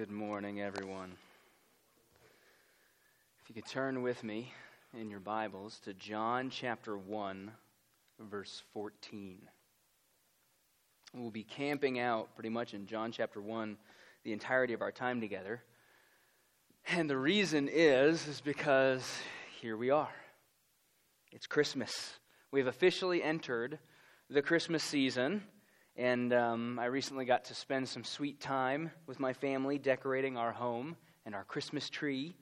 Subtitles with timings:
[0.00, 1.12] Good morning, everyone.
[3.42, 4.50] If you could turn with me
[4.98, 7.50] in your Bibles to John chapter 1,
[8.18, 9.42] verse 14.
[11.12, 13.76] We'll be camping out pretty much in John chapter 1
[14.24, 15.62] the entirety of our time together.
[16.88, 19.06] And the reason is is because
[19.60, 20.16] here we are.
[21.30, 22.14] It's Christmas.
[22.50, 23.78] We've officially entered
[24.30, 25.42] the Christmas season.
[25.96, 30.52] And um, I recently got to spend some sweet time with my family decorating our
[30.52, 32.34] home and our Christmas tree.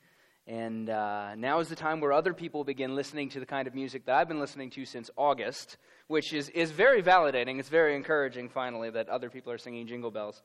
[0.47, 3.75] And uh, now is the time where other people begin listening to the kind of
[3.75, 7.59] music that I've been listening to since August, which is, is very validating.
[7.59, 10.43] It's very encouraging, finally, that other people are singing Jingle Bells.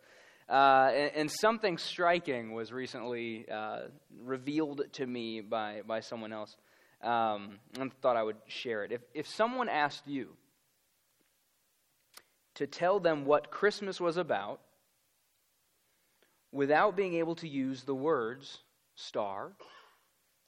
[0.50, 3.84] Uh, and, and, something striking was recently uh,
[4.22, 6.58] revealed to me by, by someone else.
[7.02, 8.92] Um, I thought I would share it.
[8.92, 10.36] If, if someone asked you,
[12.64, 14.62] to tell them what Christmas was about
[16.54, 18.60] without being able to use the words
[18.96, 19.52] star,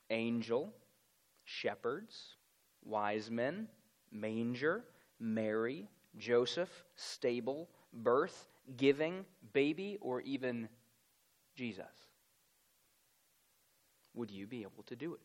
[0.09, 0.71] angel,
[1.43, 2.37] shepherds,
[2.85, 3.67] wise men,
[4.13, 4.85] manger,
[5.19, 8.47] Mary, Joseph, stable, birth,
[8.77, 10.69] giving, baby, or even
[11.57, 11.83] Jesus?
[14.13, 15.19] Would you be able to do it?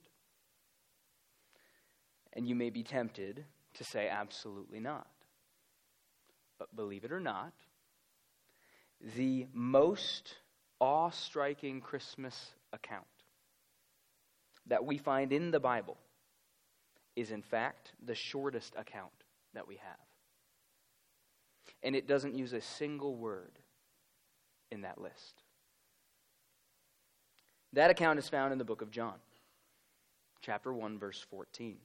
[2.32, 5.06] And you may be tempted to say, absolutely not.
[6.60, 7.54] But believe it or not,
[9.16, 10.36] the most
[10.78, 13.06] awe striking Christmas account
[14.66, 15.96] that we find in the Bible
[17.16, 19.10] is, in fact, the shortest account
[19.54, 19.96] that we have.
[21.82, 23.58] And it doesn't use a single word
[24.70, 25.42] in that list.
[27.72, 29.14] That account is found in the book of John,
[30.42, 31.78] chapter 1, verse 14.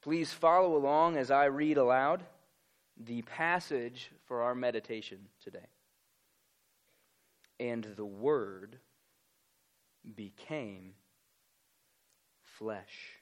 [0.00, 2.24] Please follow along as I read aloud
[2.96, 5.66] the passage for our meditation today.
[7.58, 8.78] And the Word
[10.14, 10.94] became
[12.42, 13.20] flesh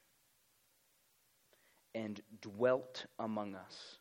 [1.94, 3.98] and dwelt among us.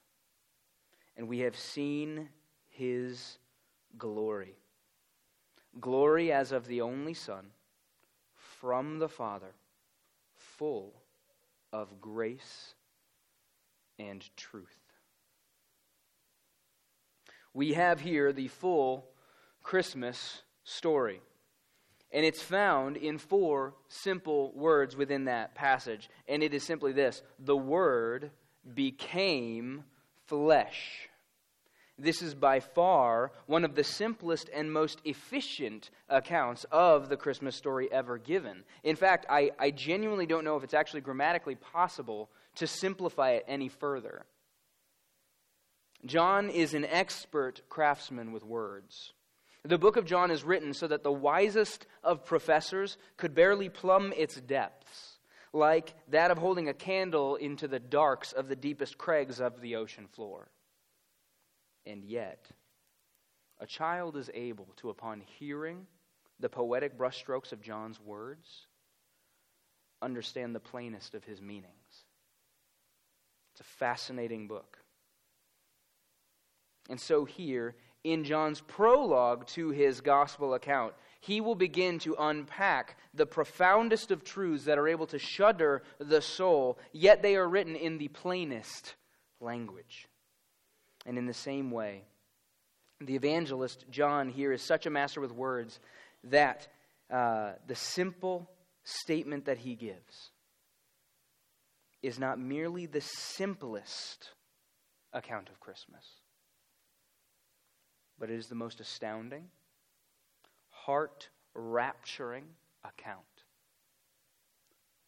[1.18, 2.30] And we have seen
[2.70, 3.38] his
[3.98, 4.56] glory.
[5.80, 7.48] Glory as of the only Son
[8.36, 9.54] from the Father,
[10.36, 10.94] full
[11.72, 12.76] of grace
[14.00, 14.81] and truth
[17.54, 19.06] we have here the full
[19.64, 21.22] Christmas story.
[22.14, 26.10] And it's found in four simple words within that passage.
[26.28, 28.32] And it is simply this the Word
[28.74, 29.84] became
[30.28, 31.10] flesh.
[31.98, 37.56] This is by far one of the simplest and most efficient accounts of the Christmas
[37.56, 38.64] story ever given.
[38.84, 43.46] In fact, I, I genuinely don't know if it's actually grammatically possible to simplify it
[43.48, 44.26] any further.
[46.06, 49.14] John is an expert craftsman with words.
[49.64, 54.12] The book of John is written so that the wisest of professors could barely plumb
[54.18, 55.20] its depths,
[55.54, 59.76] like that of holding a candle into the darks of the deepest crags of the
[59.76, 60.50] ocean floor.
[61.86, 62.48] And yet,
[63.60, 65.86] a child is able to, upon hearing
[66.40, 68.66] the poetic brushstrokes of John's words,
[70.02, 72.06] understand the plainest of his meanings.
[73.52, 74.81] It's a fascinating book.
[76.90, 82.98] And so, here, in John's prologue to his gospel account, he will begin to unpack
[83.14, 87.76] the profoundest of truths that are able to shudder the soul, yet they are written
[87.76, 88.96] in the plainest
[89.40, 90.08] language.
[91.06, 92.04] And in the same way,
[93.00, 95.80] the evangelist John here is such a master with words
[96.26, 96.68] that
[97.12, 98.50] uh, the simple
[98.84, 100.32] statement that he gives
[102.02, 104.30] is not merely the simplest
[105.14, 106.21] account of Christmas
[108.22, 109.46] but it is the most astounding,
[110.70, 112.44] heart rapturing
[112.86, 113.18] account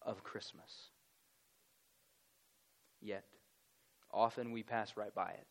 [0.01, 0.89] of Christmas.
[2.99, 3.23] Yet,
[4.11, 5.45] often we pass right by it.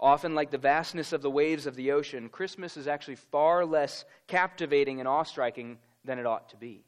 [0.00, 4.04] Often, like the vastness of the waves of the ocean, Christmas is actually far less
[4.26, 6.84] captivating and awe striking than it ought to be.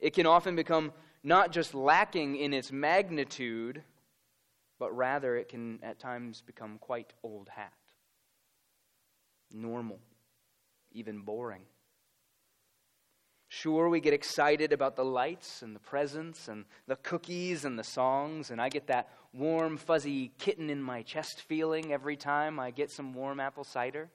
[0.00, 3.82] It can often become not just lacking in its magnitude,
[4.80, 7.74] but rather it can at times become quite old hat,
[9.52, 10.00] normal,
[10.90, 11.62] even boring.
[13.48, 17.84] Sure, we get excited about the lights and the presents and the cookies and the
[17.84, 22.70] songs, and I get that warm, fuzzy kitten in my chest feeling every time I
[22.70, 24.08] get some warm apple cider.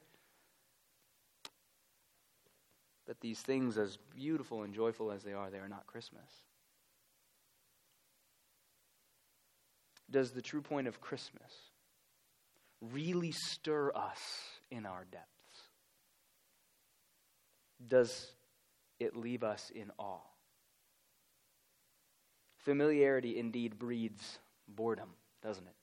[3.05, 6.23] But these things, as beautiful and joyful as they are, they are not Christmas.
[10.09, 11.51] Does the true point of Christmas
[12.81, 14.19] really stir us
[14.69, 15.35] in our depths?
[17.87, 18.31] does
[18.99, 20.19] it leave us in awe?
[22.57, 25.09] Familiarity indeed breeds boredom,
[25.43, 25.75] doesn't it?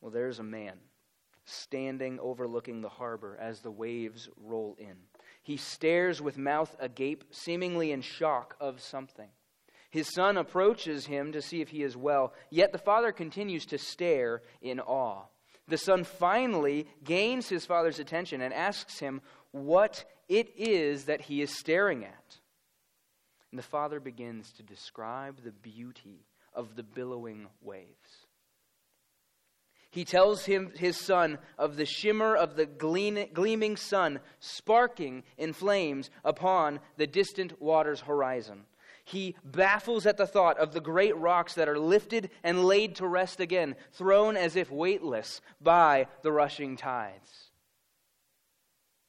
[0.00, 0.74] Well, there's a man
[1.44, 4.94] standing overlooking the harbor as the waves roll in.
[5.42, 9.28] He stares with mouth agape, seemingly in shock of something.
[9.92, 13.78] His son approaches him to see if he is well, yet the father continues to
[13.78, 15.24] stare in awe.
[15.68, 21.42] The son finally gains his father's attention and asks him what it is that he
[21.42, 22.38] is staring at.
[23.50, 26.24] And the father begins to describe the beauty
[26.54, 28.26] of the billowing waves.
[29.90, 36.08] He tells him, his son of the shimmer of the gleaming sun sparking in flames
[36.24, 38.64] upon the distant water's horizon.
[39.04, 43.06] He baffles at the thought of the great rocks that are lifted and laid to
[43.06, 47.50] rest again, thrown as if weightless by the rushing tides.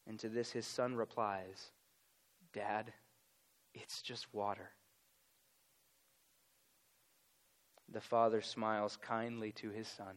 [0.07, 1.71] And to this his son replies,
[2.53, 2.91] Dad,
[3.73, 4.71] it's just water.
[7.91, 10.15] The father smiles kindly to his son,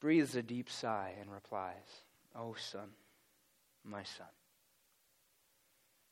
[0.00, 2.04] breathes a deep sigh, and replies,
[2.34, 2.90] Oh, son,
[3.84, 4.26] my son.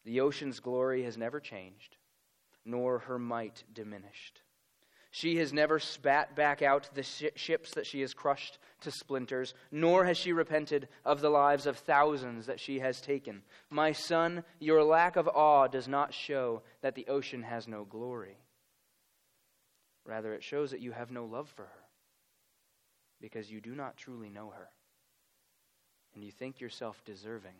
[0.04, 1.96] The ocean's glory has never changed,
[2.64, 4.42] nor her might diminished.
[5.10, 9.54] She has never spat back out the sh- ships that she has crushed to splinters,
[9.70, 13.42] nor has she repented of the lives of thousands that she has taken.
[13.70, 18.36] My son, your lack of awe does not show that the ocean has no glory.
[20.04, 21.84] Rather, it shows that you have no love for her,
[23.20, 24.68] because you do not truly know her,
[26.14, 27.56] and you think yourself deserving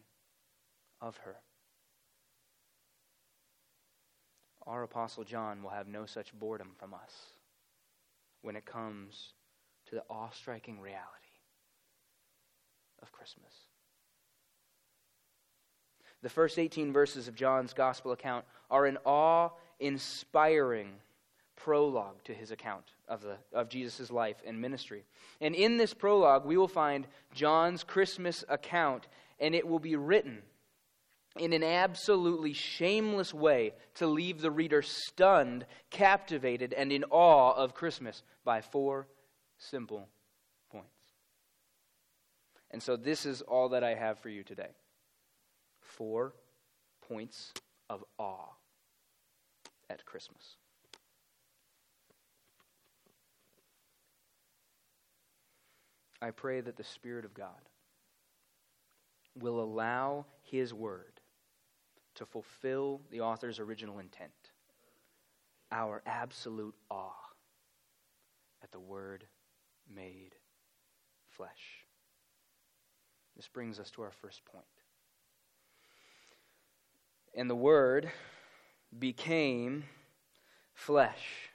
[1.01, 1.37] of her.
[4.69, 7.33] Our Apostle John will have no such boredom from us
[8.43, 9.33] when it comes
[9.87, 11.07] to the awe striking reality
[13.03, 13.53] of Christmas.
[16.23, 19.51] The first 18 verses of John's gospel account are an awe
[19.81, 20.91] inspiring
[21.57, 25.05] prologue to his account of, the, of Jesus' life and ministry.
[25.41, 29.09] And in this prologue, we will find John's Christmas account,
[29.41, 30.43] and it will be written
[31.39, 37.75] in an absolutely shameless way to leave the reader stunned, captivated, and in awe of
[37.75, 39.07] Christmas by four
[39.59, 40.09] simple
[40.71, 40.89] points.
[42.71, 44.71] And so, this is all that I have for you today
[45.81, 46.35] four
[47.09, 47.53] points
[47.89, 48.53] of awe
[49.91, 50.57] at Christmas.
[56.21, 57.49] I pray that the Spirit of God
[59.37, 61.18] will allow His Word
[62.19, 64.33] to fulfill the author's original intent
[65.71, 67.13] our absolute awe
[68.63, 69.25] at the Word
[69.95, 70.35] made
[71.29, 71.85] flesh.
[73.37, 74.65] This brings us to our first point.
[77.37, 78.11] And the Word
[78.99, 79.85] became
[80.75, 81.51] flesh.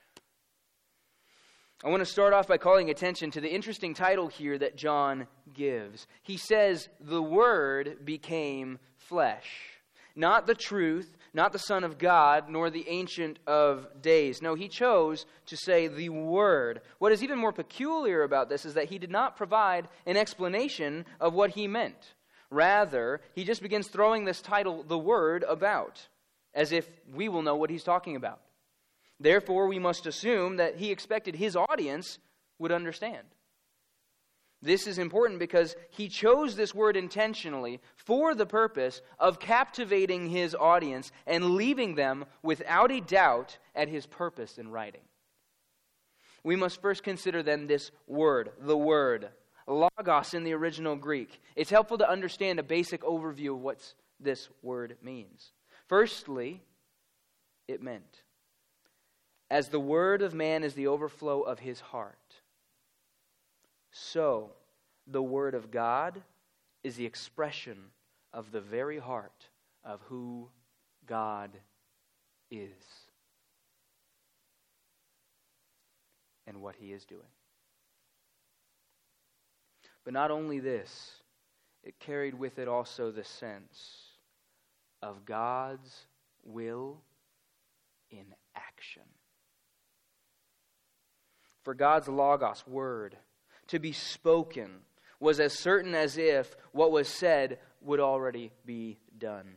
[1.83, 5.27] I want to start off by calling attention to the interesting title here that John
[5.53, 6.07] gives.
[6.21, 9.72] He says, The Word became flesh.
[10.15, 14.41] Not the truth, not the Son of God, nor the Ancient of Days.
[14.41, 16.81] No, he chose to say the Word.
[16.99, 21.05] What is even more peculiar about this is that he did not provide an explanation
[21.19, 22.13] of what he meant.
[22.51, 26.07] Rather, he just begins throwing this title, the Word, about,
[26.53, 28.41] as if we will know what he's talking about.
[29.19, 32.19] Therefore, we must assume that he expected his audience
[32.59, 33.25] would understand.
[34.63, 40.55] This is important because he chose this word intentionally for the purpose of captivating his
[40.55, 45.01] audience and leaving them without a doubt at his purpose in writing.
[46.45, 49.27] We must first consider then this word, the word,
[49.67, 51.41] logos in the original Greek.
[51.57, 55.51] It's helpful to understand a basic overview of what this word means.
[55.89, 56.61] Firstly,
[57.67, 58.23] it meant
[59.51, 62.17] as the word of man is the overflow of his heart
[63.93, 64.51] so
[65.07, 66.21] the Word of God
[66.83, 67.77] is the expression
[68.33, 69.47] of the very heart
[69.85, 70.49] of who
[71.05, 71.51] God
[72.49, 72.73] is
[76.47, 77.21] and what He is doing.
[80.03, 81.11] But not only this,
[81.83, 84.07] it carried with it also the sense
[85.03, 86.07] of God's
[86.43, 86.97] will
[88.09, 89.03] in action.
[91.63, 93.15] For God's Logos, Word,
[93.73, 94.69] to be spoken
[95.19, 99.55] was as certain as if what was said would already be done.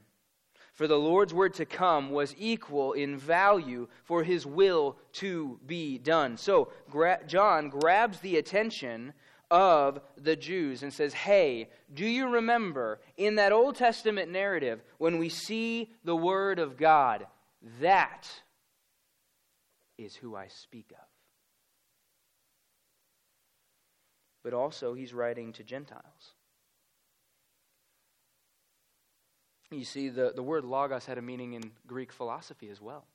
[0.72, 5.98] For the Lord's word to come was equal in value for his will to be
[5.98, 6.38] done.
[6.38, 9.12] So, Gra- John grabs the attention
[9.50, 15.18] of the Jews and says, Hey, do you remember in that Old Testament narrative when
[15.18, 17.26] we see the Word of God?
[17.82, 18.26] That
[19.98, 21.05] is who I speak of.
[24.46, 26.34] But also, he's writing to Gentiles.
[29.72, 33.06] You see, the, the word logos had a meaning in Greek philosophy as well.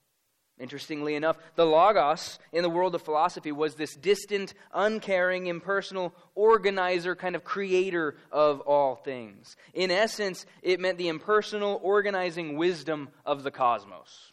[0.60, 7.16] Interestingly enough, the Logos in the world of philosophy was this distant, uncaring, impersonal organizer,
[7.16, 9.56] kind of creator of all things.
[9.72, 14.31] In essence, it meant the impersonal, organizing wisdom of the cosmos.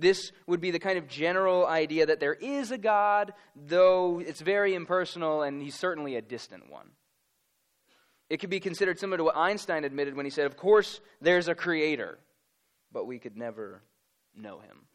[0.00, 4.40] This would be the kind of general idea that there is a God, though it's
[4.40, 6.90] very impersonal and he's certainly a distant one.
[8.30, 11.48] It could be considered similar to what Einstein admitted when he said, Of course, there's
[11.48, 12.18] a creator,
[12.92, 13.82] but we could never
[14.36, 14.86] know him.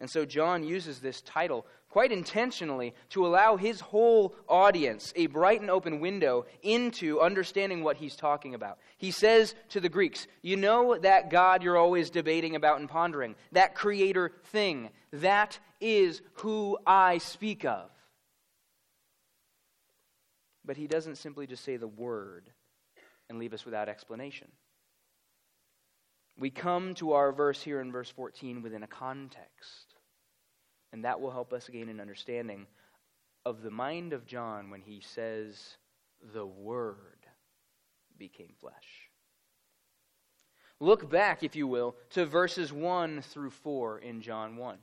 [0.00, 5.60] And so John uses this title quite intentionally to allow his whole audience a bright
[5.60, 8.78] and open window into understanding what he's talking about.
[8.98, 13.34] He says to the Greeks, You know that God you're always debating about and pondering,
[13.52, 17.90] that creator thing, that is who I speak of.
[20.64, 22.50] But he doesn't simply just say the word
[23.28, 24.48] and leave us without explanation.
[26.38, 29.94] We come to our verse here in verse 14 within a context.
[30.92, 32.66] And that will help us gain an understanding
[33.44, 35.76] of the mind of John when he says,
[36.32, 37.26] The Word
[38.16, 38.74] became flesh.
[40.80, 44.78] Look back, if you will, to verses 1 through 4 in John 1.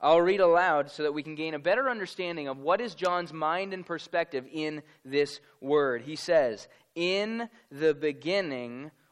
[0.00, 3.34] I'll read aloud so that we can gain a better understanding of what is John's
[3.34, 6.02] mind and perspective in this word.
[6.02, 8.92] He says, In the beginning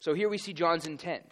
[0.00, 1.24] So here we see John's intent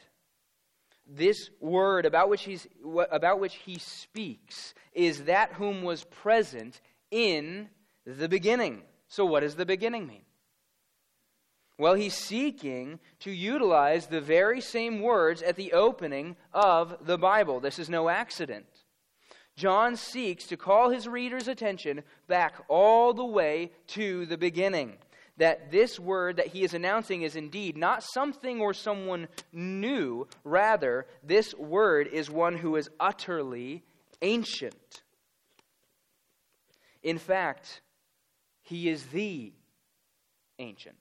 [1.08, 2.66] this word about which, he's,
[3.10, 7.68] about which he speaks is that whom was present in
[8.04, 8.82] the beginning.
[9.08, 10.22] So, what does the beginning mean?
[11.78, 17.60] Well, he's seeking to utilize the very same words at the opening of the Bible.
[17.60, 18.66] This is no accident.
[19.56, 24.98] John seeks to call his reader's attention back all the way to the beginning
[25.38, 30.26] that this word that he is announcing is indeed not something or someone new.
[30.44, 33.82] Rather, this word is one who is utterly
[34.20, 35.02] ancient.
[37.02, 37.80] In fact,
[38.62, 39.52] he is the
[40.58, 40.96] ancient.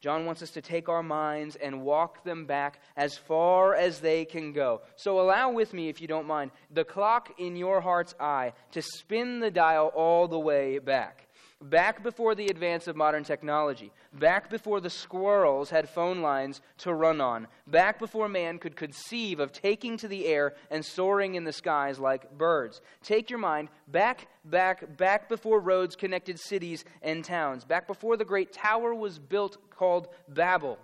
[0.00, 4.24] John wants us to take our minds and walk them back as far as they
[4.24, 4.82] can go.
[4.96, 8.82] So allow with me, if you don't mind, the clock in your heart's eye to
[8.82, 11.28] spin the dial all the way back
[11.62, 16.92] back before the advance of modern technology, back before the squirrels had phone lines to
[16.92, 21.44] run on, back before man could conceive of taking to the air and soaring in
[21.44, 22.80] the skies like birds.
[23.02, 28.24] Take your mind back, back, back before roads connected cities and towns, back before the
[28.24, 30.78] great tower was built called Babel,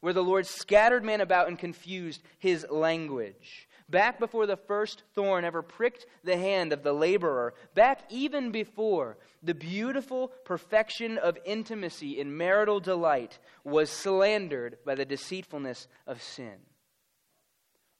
[0.00, 5.44] where the Lord scattered man about and confused his language back before the first thorn
[5.44, 12.18] ever pricked the hand of the laborer, back even before the beautiful perfection of intimacy
[12.18, 16.56] in marital delight was slandered by the deceitfulness of sin.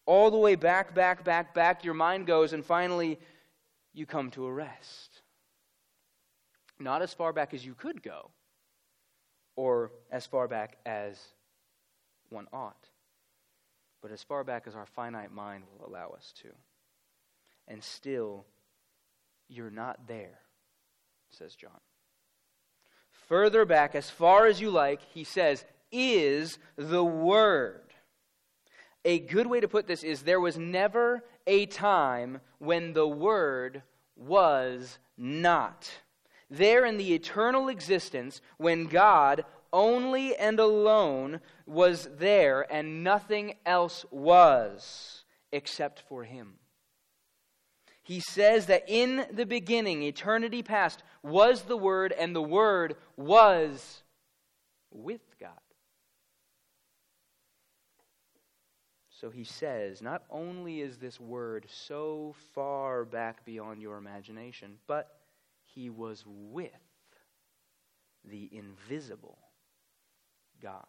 [0.07, 3.19] All the way back, back, back, back, your mind goes, and finally
[3.93, 5.23] you come to a rest.
[6.79, 8.31] Not as far back as you could go,
[9.57, 11.19] or as far back as
[12.31, 12.89] one ought
[14.05, 16.49] but as far back as our finite mind will allow us to.
[17.67, 18.45] And still,
[19.49, 20.41] you're not there,
[21.31, 21.81] says John.
[23.29, 27.95] Further back, as far as you like, he says, is the Word.
[29.07, 33.81] A good way to put this is there was never a time when the Word
[34.17, 35.91] was not.
[36.51, 44.07] There in the eternal existence, when God only and alone was there, and nothing else
[44.11, 46.55] was except for him.
[48.03, 54.03] He says that in the beginning, eternity past, was the Word, and the Word was
[54.91, 55.51] with God.
[59.11, 65.17] So he says, not only is this Word so far back beyond your imagination, but
[65.65, 66.71] he was with
[68.25, 69.39] the invisible
[70.65, 70.87] God.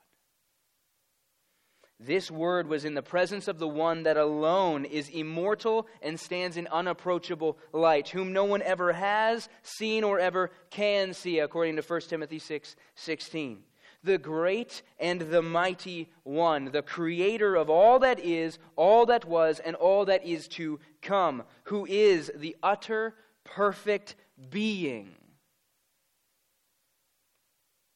[2.00, 6.56] This word was in the presence of the one that alone is immortal and stands
[6.56, 11.82] in unapproachable light, whom no one ever has seen or ever can see, according to
[11.82, 13.64] 1 Timothy 6 16.
[14.04, 19.60] The great and the mighty one, the creator of all that is, all that was,
[19.60, 24.16] and all that is to come, who is the utter, perfect
[24.50, 25.16] being.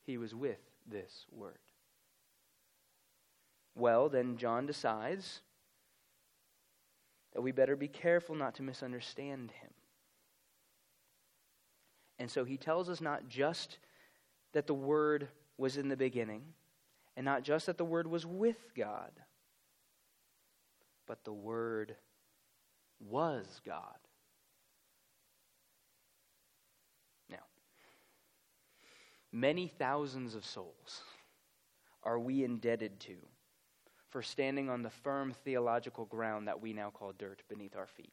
[0.05, 0.59] He was with
[0.89, 1.59] this word.
[3.79, 5.39] Well, then John decides
[7.33, 9.71] that we better be careful not to misunderstand him.
[12.19, 13.79] And so he tells us not just
[14.51, 16.41] that the Word was in the beginning,
[17.15, 19.11] and not just that the Word was with God,
[21.07, 21.95] but the Word
[22.99, 23.97] was God.
[27.29, 27.37] Now,
[29.31, 31.01] many thousands of souls
[32.03, 33.15] are we indebted to
[34.09, 38.11] for standing on the firm theological ground that we now call dirt beneath our feet.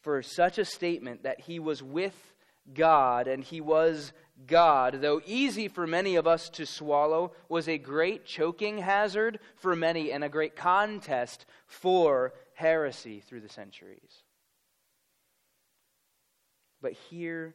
[0.00, 2.34] For such a statement that he was with
[2.72, 4.12] God and he was
[4.46, 9.76] God, though easy for many of us to swallow, was a great choking hazard for
[9.76, 14.22] many and a great contest for heresy through the centuries.
[16.80, 17.54] But hear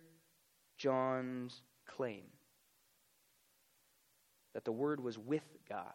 [0.77, 2.25] John's claim
[4.53, 5.93] that the Word was with God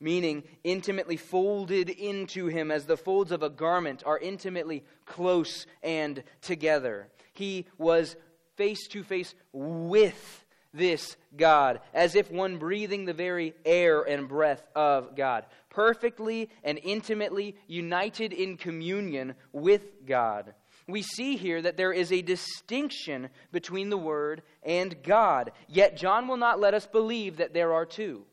[0.00, 6.22] meaning intimately folded into him as the folds of a garment are intimately close and
[6.42, 7.08] together.
[7.32, 8.16] He was
[8.56, 14.66] face to face with this God, as if one breathing the very air and breath
[14.74, 20.54] of God, perfectly and intimately united in communion with God.
[20.88, 26.28] We see here that there is a distinction between the Word and God, yet John
[26.28, 28.24] will not let us believe that there are two.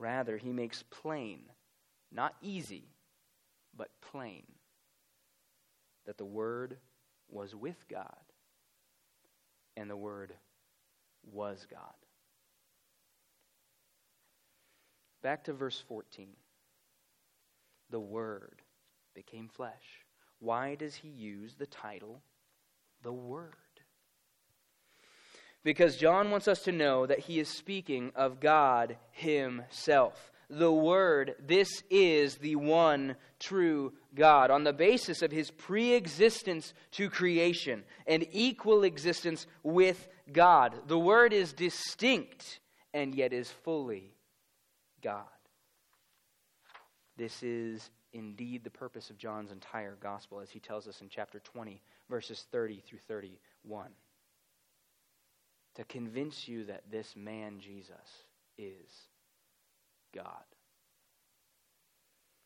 [0.00, 1.40] Rather, he makes plain,
[2.10, 2.84] not easy,
[3.76, 4.44] but plain,
[6.06, 6.78] that the Word
[7.28, 8.16] was with God
[9.76, 10.32] and the Word
[11.30, 11.94] was God.
[15.22, 16.28] Back to verse 14.
[17.90, 18.62] The Word
[19.14, 20.06] became flesh.
[20.38, 22.22] Why does he use the title,
[23.02, 23.52] the Word?
[25.62, 30.32] Because John wants us to know that he is speaking of God himself.
[30.48, 36.74] The Word, this is the one true God, on the basis of his pre existence
[36.92, 40.74] to creation and equal existence with God.
[40.88, 42.58] The Word is distinct
[42.92, 44.12] and yet is fully
[45.02, 45.24] God.
[47.16, 51.38] This is indeed the purpose of John's entire gospel, as he tells us in chapter
[51.38, 53.90] 20, verses 30 through 31
[55.76, 58.24] to convince you that this man, Jesus,
[58.58, 59.08] is
[60.14, 60.44] God.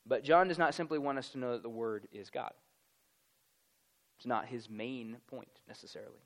[0.07, 2.53] But John does not simply want us to know that the Word is God.
[4.19, 6.21] It's not his main point necessarily.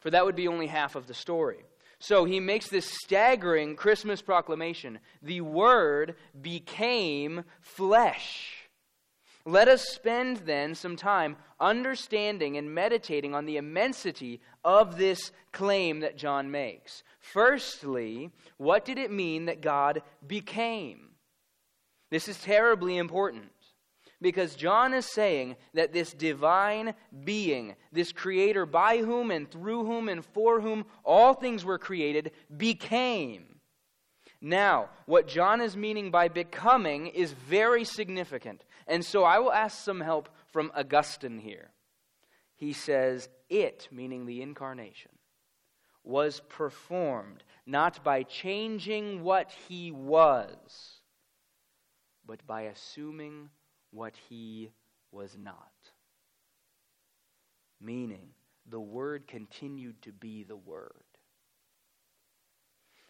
[0.00, 1.64] For that would be only half of the story.
[1.98, 8.57] So he makes this staggering Christmas proclamation The Word became flesh.
[9.48, 16.00] Let us spend then some time understanding and meditating on the immensity of this claim
[16.00, 17.02] that John makes.
[17.18, 21.12] Firstly, what did it mean that God became?
[22.10, 23.50] This is terribly important
[24.20, 26.92] because John is saying that this divine
[27.24, 32.32] being, this creator by whom and through whom and for whom all things were created,
[32.54, 33.58] became.
[34.42, 38.62] Now, what John is meaning by becoming is very significant.
[38.88, 41.70] And so I will ask some help from Augustine here.
[42.56, 45.12] He says, It, meaning the incarnation,
[46.02, 51.02] was performed not by changing what he was,
[52.26, 53.50] but by assuming
[53.90, 54.70] what he
[55.12, 55.72] was not.
[57.80, 58.30] Meaning,
[58.66, 61.04] the Word continued to be the Word.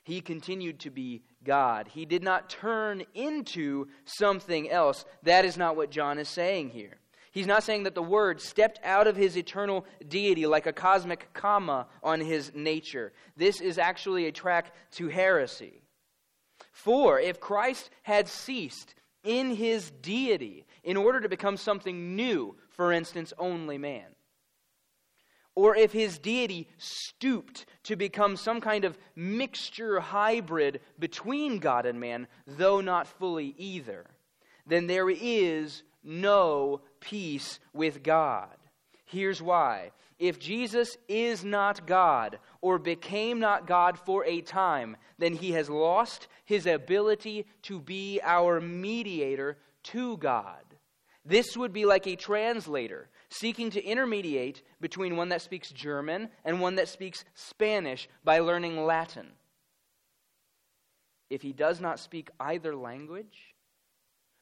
[0.08, 1.86] He continued to be God.
[1.86, 5.04] He did not turn into something else.
[5.24, 6.96] That is not what John is saying here.
[7.30, 11.28] He's not saying that the Word stepped out of his eternal deity like a cosmic
[11.34, 13.12] comma on his nature.
[13.36, 15.82] This is actually a track to heresy.
[16.72, 18.94] For if Christ had ceased
[19.24, 24.06] in his deity in order to become something new, for instance, only man,
[25.58, 31.98] or if his deity stooped to become some kind of mixture hybrid between God and
[31.98, 34.06] man, though not fully either,
[34.68, 38.54] then there is no peace with God.
[39.04, 39.90] Here's why.
[40.20, 45.68] If Jesus is not God or became not God for a time, then he has
[45.68, 50.62] lost his ability to be our mediator to God.
[51.24, 56.60] This would be like a translator seeking to intermediate between one that speaks German and
[56.60, 59.32] one that speaks Spanish by learning Latin.
[61.30, 63.54] If he does not speak either language,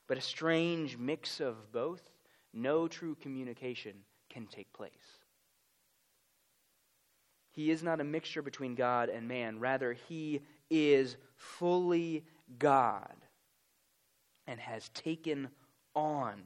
[0.07, 2.03] but a strange mix of both,
[2.53, 3.95] no true communication
[4.31, 4.93] can take place.
[7.51, 9.59] He is not a mixture between God and man.
[9.59, 12.25] Rather, he is fully
[12.59, 13.15] God
[14.47, 15.49] and has taken
[15.95, 16.43] on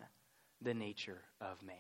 [0.63, 1.77] the nature of man.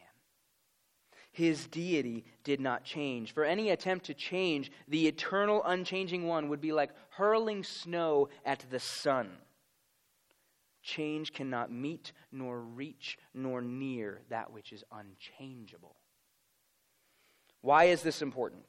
[1.32, 3.32] His deity did not change.
[3.32, 8.64] For any attempt to change the eternal, unchanging one would be like hurling snow at
[8.70, 9.30] the sun.
[10.82, 15.96] Change cannot meet, nor reach, nor near that which is unchangeable.
[17.60, 18.66] Why is this important?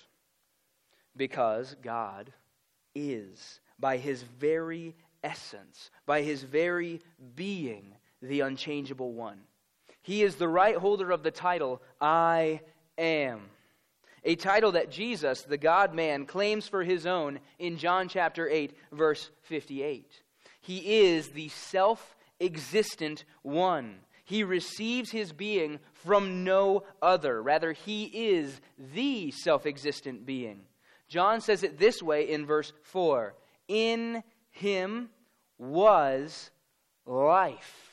[1.15, 2.31] Because God
[2.93, 7.01] is, by his very essence, by his very
[7.35, 9.39] being, the unchangeable one.
[10.01, 12.61] He is the right holder of the title, I
[12.97, 13.41] am.
[14.23, 18.75] A title that Jesus, the God man, claims for his own in John chapter 8,
[18.91, 20.21] verse 58.
[20.61, 23.95] He is the self existent one.
[24.23, 27.41] He receives his being from no other.
[27.41, 28.61] Rather, he is
[28.93, 30.61] the self existent being.
[31.07, 33.35] John says it this way in verse 4
[33.67, 35.09] In him
[35.57, 36.51] was
[37.05, 37.90] life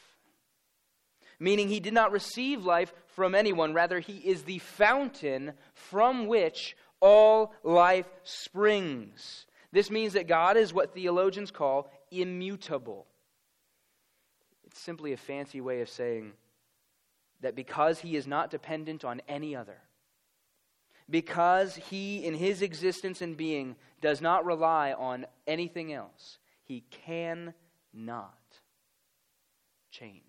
[1.38, 3.74] meaning he did not receive life from anyone.
[3.74, 9.46] Rather, he is the fountain from which all life springs.
[9.72, 13.06] This means that God is what theologians call immutable.
[14.66, 16.32] It's simply a fancy way of saying
[17.40, 19.78] that because he is not dependent on any other,
[21.08, 27.54] because he, in his existence and being, does not rely on anything else, he cannot
[29.90, 30.27] change.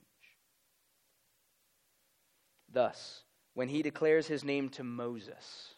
[2.72, 5.74] Thus, when he declares his name to Moses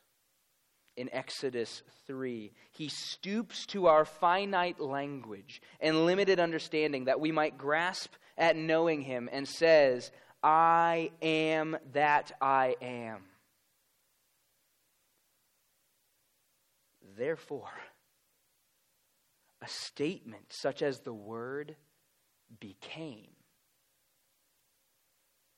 [0.97, 7.57] in Exodus 3, he stoops to our finite language and limited understanding that we might
[7.57, 10.11] grasp at knowing him and says,
[10.43, 13.23] I am that I am.
[17.17, 17.69] Therefore,
[19.61, 21.75] a statement such as the word
[22.59, 23.29] became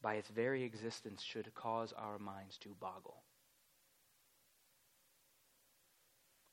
[0.03, 3.23] by its very existence, should cause our minds to boggle.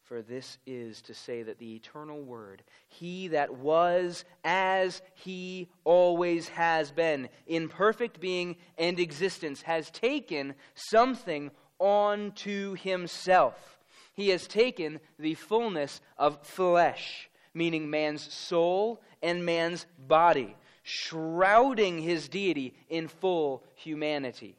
[0.04, 6.48] For this is to say that the eternal Word, He that was as He always
[6.48, 13.78] has been, in perfect being and existence, has taken something onto Himself.
[14.14, 20.56] He has taken the fullness of flesh, meaning man's soul and man's body
[20.90, 24.56] shrouding his deity in full humanity.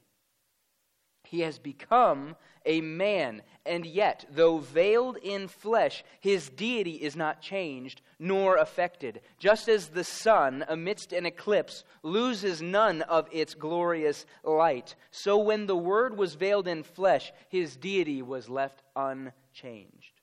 [1.24, 7.42] He has become a man, and yet, though veiled in flesh, his deity is not
[7.42, 9.22] changed nor affected.
[9.40, 15.68] Just as the sun, amidst an eclipse, loses none of its glorious light, so when
[15.68, 20.22] the Word was veiled in flesh, his deity was left unchanged.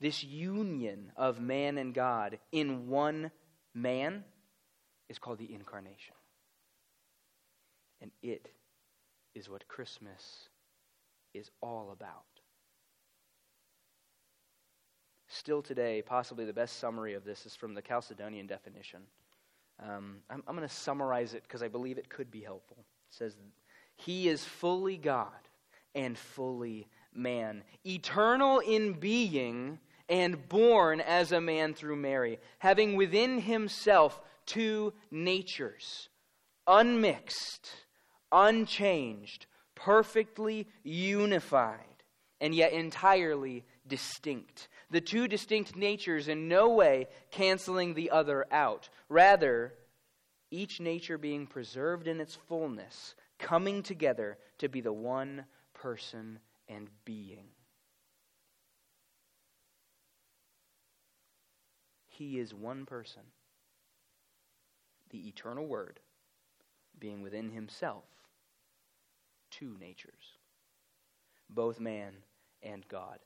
[0.00, 3.30] This union of man and God in one
[3.74, 4.24] man
[5.10, 6.14] is called the incarnation.
[8.00, 8.48] And it
[9.34, 10.48] is what Christmas
[11.34, 12.24] is all about.
[15.28, 19.00] Still today, possibly the best summary of this is from the Chalcedonian definition.
[19.82, 22.78] Um, I'm, I'm going to summarize it because I believe it could be helpful.
[22.78, 23.36] It says,
[23.96, 25.28] He is fully God
[25.94, 33.40] and fully man, eternal in being and born as a man through Mary, having within
[33.40, 34.20] himself
[34.50, 36.08] two natures,
[36.66, 37.70] unmixed,
[38.32, 42.02] unchanged, perfectly unified,
[42.40, 44.68] and yet entirely distinct.
[44.90, 48.88] The two distinct natures in no way canceling the other out.
[49.08, 49.74] Rather,
[50.50, 56.88] each nature being preserved in its fullness, coming together to be the one person and
[57.04, 57.46] being.
[62.08, 63.22] He is one person
[65.10, 66.00] the eternal Word,
[66.98, 68.04] being within himself
[69.50, 70.38] two natures,
[71.48, 72.12] both man
[72.62, 73.18] and God.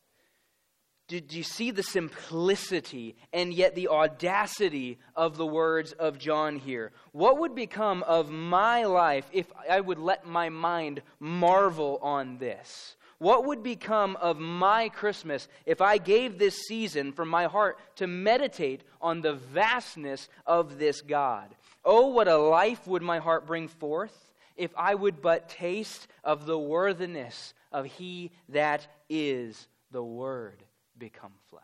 [1.08, 6.92] do, you see the simplicity and yet the audacity of the words of John here?
[7.12, 12.96] What would become of my life if I would let my mind marvel on this?
[13.18, 18.06] What would become of my Christmas if I gave this season from my heart to
[18.06, 21.54] meditate on the vastness of this God?
[21.84, 26.46] Oh, what a life would my heart bring forth if I would but taste of
[26.46, 30.62] the worthiness of He that is the Word
[30.96, 31.62] become flesh.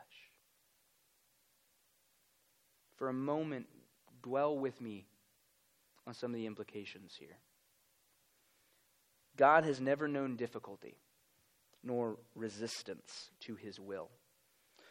[2.96, 3.66] For a moment,
[4.22, 5.06] dwell with me
[6.06, 7.38] on some of the implications here.
[9.36, 10.96] God has never known difficulty
[11.82, 14.10] nor resistance to his will.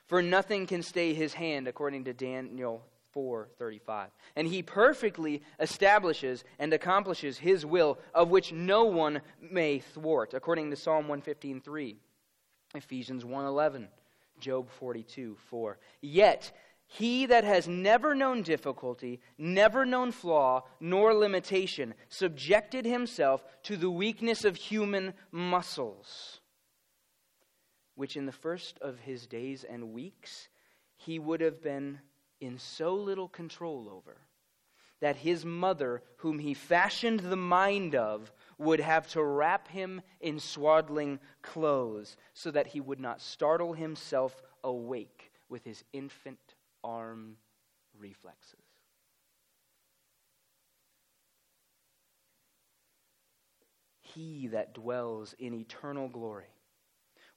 [0.08, 2.84] For nothing can stay his hand, according to Daniel
[3.16, 4.10] 4:35.
[4.36, 10.70] And he perfectly establishes and accomplishes his will, of which no one may thwart, according
[10.70, 11.98] to Psalm 115:3,
[12.76, 13.88] Ephesians 1:11,
[14.40, 15.80] Job 42 4.
[16.02, 16.52] Yet,
[16.92, 23.92] he that has never known difficulty, never known flaw, nor limitation, subjected himself to the
[23.92, 26.40] weakness of human muscles,
[27.94, 30.50] which in the first of his days and weeks
[30.98, 32.00] he would have been
[32.42, 34.18] in so little control over
[35.02, 40.40] that his mother, whom he fashioned the mind of, would have to wrap him in
[40.40, 47.38] swaddling clothes so that he would not startle himself awake with his infant arm
[47.98, 48.60] reflexes.
[54.02, 56.48] He that dwells in eternal glory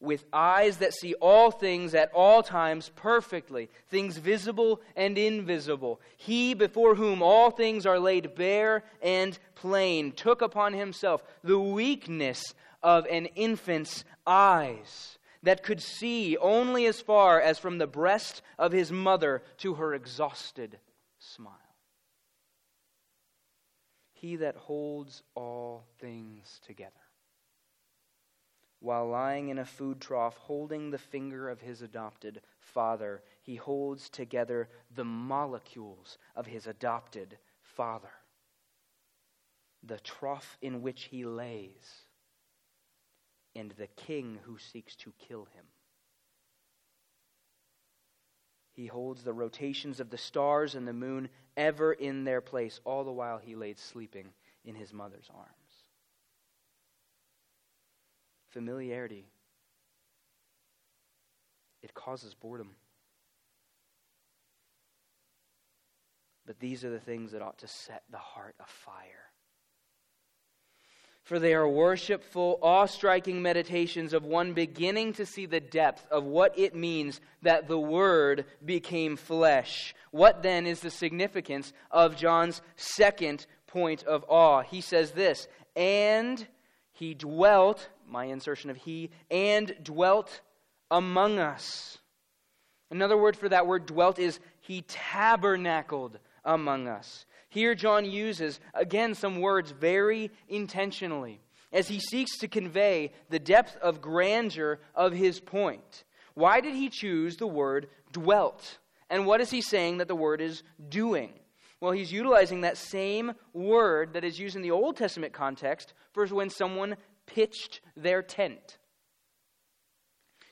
[0.03, 6.01] with eyes that see all things at all times perfectly, things visible and invisible.
[6.17, 12.55] He before whom all things are laid bare and plain took upon himself the weakness
[12.83, 18.73] of an infant's eyes that could see only as far as from the breast of
[18.73, 20.79] his mother to her exhausted
[21.19, 21.57] smile.
[24.13, 27.02] He that holds all things together
[28.83, 34.09] while lying in a food trough, holding the finger of his adopted father, he holds
[34.09, 38.11] together the molecules of his adopted father.
[39.85, 42.07] The trough in which he lays,
[43.55, 45.65] and the king who seeks to kill him.
[48.73, 53.05] He holds the rotations of the stars and the moon ever in their place, all
[53.05, 54.33] the while he laid sleeping
[54.65, 55.62] in his mother's arms
[58.53, 59.27] familiarity,
[61.83, 62.71] it causes boredom.
[66.47, 69.31] But these are the things that ought to set the heart afire.
[71.23, 76.25] For they are worshipful, awe striking meditations of one beginning to see the depth of
[76.25, 79.95] what it means that the Word became flesh.
[80.11, 84.63] What then is the significance of John's second point of awe?
[84.63, 86.45] He says this, and
[86.91, 90.41] he dwelt my insertion of he, and dwelt
[90.91, 91.99] among us.
[92.91, 97.25] Another word for that word dwelt is he tabernacled among us.
[97.49, 101.41] Here, John uses, again, some words very intentionally
[101.73, 106.05] as he seeks to convey the depth of grandeur of his point.
[106.35, 108.79] Why did he choose the word dwelt?
[109.11, 111.33] And what is he saying that the word is doing?
[111.81, 116.27] Well, he's utilizing that same word that is used in the Old Testament context for
[116.27, 116.97] when someone
[117.35, 118.79] pitched their tent.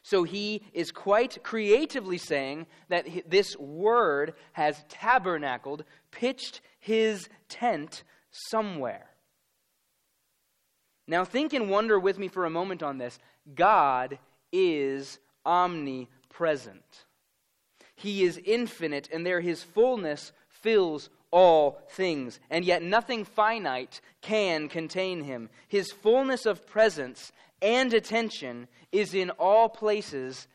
[0.03, 9.07] So he is quite creatively saying that this word has tabernacled, pitched his tent somewhere.
[11.07, 13.19] Now, think and wonder with me for a moment on this.
[13.55, 14.19] God
[14.53, 17.05] is omnipresent,
[17.95, 24.69] He is infinite, and there His fullness fills all things, and yet nothing finite can
[24.69, 25.49] contain him.
[25.69, 30.49] His fullness of presence and attention is in all places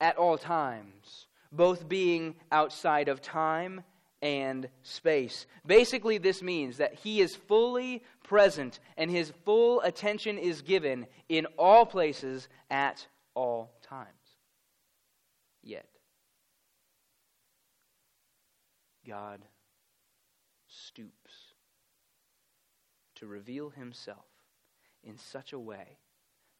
[0.00, 3.82] at all times, both being outside of time
[4.20, 5.46] and space.
[5.64, 11.46] Basically, this means that he is fully present and his full attention is given in
[11.56, 14.08] all places at all times.
[15.62, 15.86] Yet,
[19.06, 19.40] God
[20.88, 21.52] stoops
[23.16, 24.24] to reveal himself
[25.04, 25.98] in such a way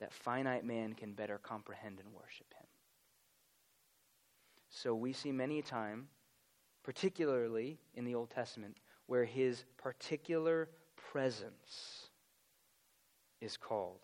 [0.00, 2.66] that finite man can better comprehend and worship him.
[4.70, 6.08] So we see many a time,
[6.84, 12.10] particularly in the Old Testament, where his particular presence
[13.40, 14.00] is called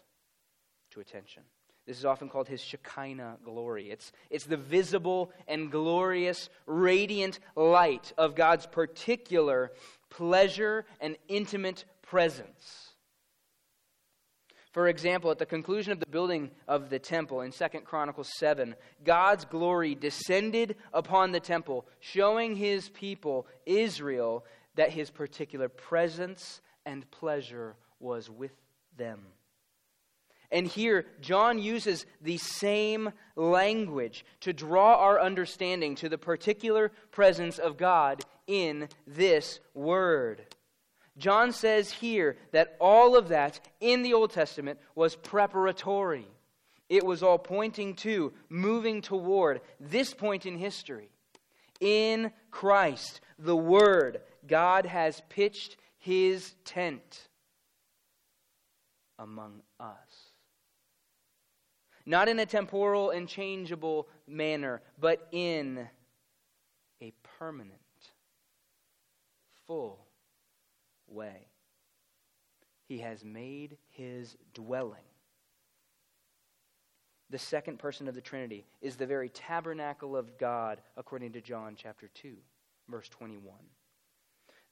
[0.90, 1.42] to attention.
[1.86, 3.90] This is often called his Shekinah glory.
[3.90, 9.70] It's, it's the visible and glorious, radiant light of God's particular
[10.16, 12.90] pleasure and intimate presence.
[14.72, 18.74] For example, at the conclusion of the building of the temple in 2 Chronicles 7,
[19.04, 27.08] God's glory descended upon the temple, showing his people, Israel, that his particular presence and
[27.12, 28.52] pleasure was with
[28.96, 29.20] them.
[30.50, 37.58] And here, John uses the same language to draw our understanding to the particular presence
[37.58, 40.44] of God in this word.
[41.16, 46.26] John says here that all of that in the Old Testament was preparatory.
[46.88, 51.08] It was all pointing to, moving toward this point in history.
[51.80, 57.28] In Christ, the Word, God has pitched his tent
[59.18, 60.32] among us.
[62.06, 65.88] Not in a temporal and changeable manner, but in
[67.00, 67.80] a permanent,
[69.66, 70.06] full
[71.08, 71.48] way.
[72.86, 75.04] He has made his dwelling.
[77.30, 81.74] The second person of the Trinity is the very tabernacle of God, according to John
[81.76, 82.36] chapter 2,
[82.88, 83.54] verse 21.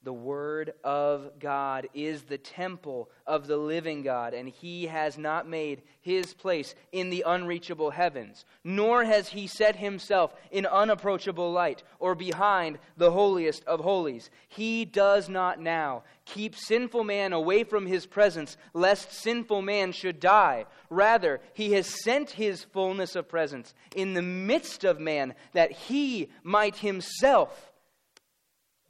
[0.03, 5.47] The Word of God is the temple of the living God, and He has not
[5.47, 11.83] made His place in the unreachable heavens, nor has He set Himself in unapproachable light
[11.99, 14.29] or behind the holiest of holies.
[14.49, 20.19] He does not now keep sinful man away from His presence, lest sinful man should
[20.19, 20.65] die.
[20.89, 26.29] Rather, He has sent His fullness of presence in the midst of man, that He
[26.43, 27.71] might Himself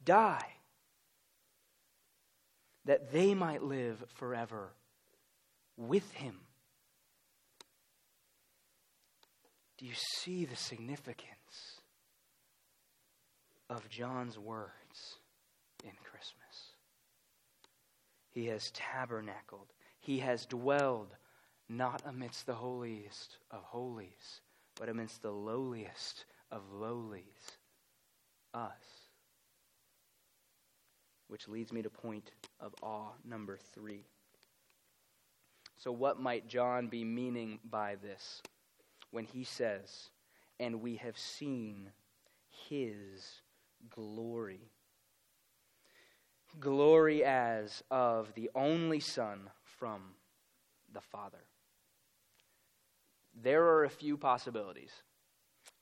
[0.04, 0.53] die
[2.84, 4.72] that they might live forever
[5.76, 6.40] with him.
[9.78, 11.80] Do you see the significance
[13.68, 15.18] of John's words
[15.82, 16.74] in Christmas?
[18.30, 21.16] He has tabernacled, he has dwelled
[21.68, 24.40] not amidst the holiest of holies,
[24.76, 27.58] but amidst the lowliest of lowlies,
[28.52, 29.03] us.
[31.28, 34.04] Which leads me to point of awe number three.
[35.76, 38.42] So, what might John be meaning by this
[39.10, 40.10] when he says,
[40.60, 41.90] and we have seen
[42.68, 43.40] his
[43.90, 44.70] glory?
[46.60, 50.00] Glory as of the only Son from
[50.92, 51.44] the Father.
[53.42, 54.92] There are a few possibilities.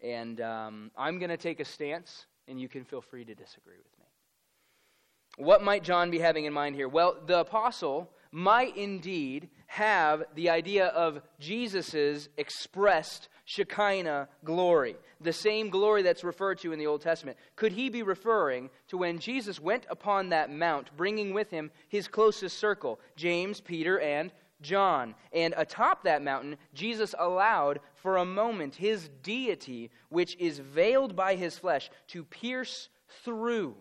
[0.01, 3.77] And um, I'm going to take a stance, and you can feel free to disagree
[3.77, 4.02] with me.
[5.37, 6.89] What might John be having in mind here?
[6.89, 15.71] Well, the apostle might indeed have the idea of Jesus' expressed Shekinah glory, the same
[15.71, 17.39] glory that's referred to in the Old Testament.
[17.57, 22.09] Could he be referring to when Jesus went upon that mount, bringing with him his
[22.09, 25.15] closest circle, James, Peter, and John?
[25.33, 31.35] And atop that mountain, Jesus allowed for a moment his deity, which is veiled by
[31.35, 32.89] his flesh, to pierce
[33.25, 33.77] through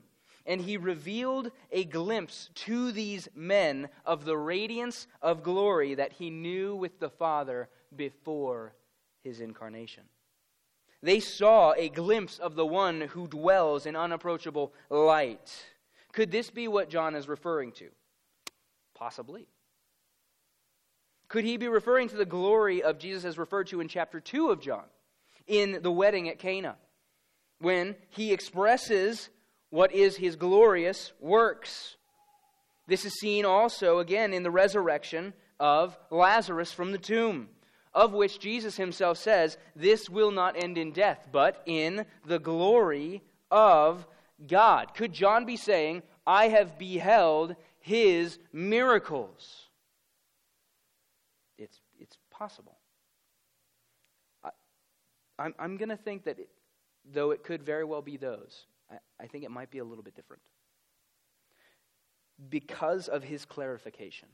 [0.45, 6.29] and he revealed a glimpse to these men of the radiance of glory that he
[6.29, 8.73] knew with the Father before
[9.23, 10.03] his incarnation.
[11.03, 15.65] They saw a glimpse of the one who dwells in unapproachable light.
[16.13, 17.89] Could this be what John is referring to?
[18.93, 19.47] Possibly.
[21.27, 24.49] Could he be referring to the glory of Jesus as referred to in chapter 2
[24.49, 24.83] of John,
[25.47, 26.75] in the wedding at Cana,
[27.59, 29.29] when he expresses
[29.71, 31.95] what is his glorious works.
[32.87, 37.49] This is seen also again in the resurrection of Lazarus from the tomb,
[37.93, 43.23] of which Jesus himself says, This will not end in death, but in the glory
[43.49, 44.05] of
[44.47, 44.93] God.
[44.93, 49.69] Could John be saying, I have beheld his miracles?
[51.57, 52.77] It's, it's possible.
[54.43, 54.49] I,
[55.39, 56.49] I'm, I'm going to think that, it,
[57.13, 58.65] though it could very well be those,
[59.19, 60.41] I, think it might be a little bit different.
[62.49, 64.29] Because of his clarification,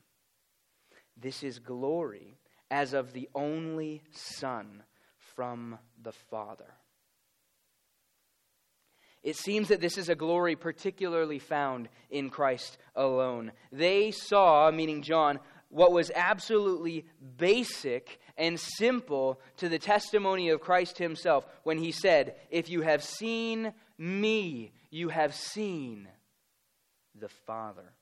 [1.16, 2.38] this is glory
[2.70, 4.82] as of the only Son
[5.16, 6.74] from the Father.
[9.22, 13.52] It seems that this is a glory particularly found in Christ alone.
[13.72, 17.04] They saw, meaning John, what was absolutely
[17.36, 23.02] basic and simple to the testimony of Christ himself when he said, If you have
[23.02, 26.08] seen me, you have seen
[27.14, 27.92] the Father.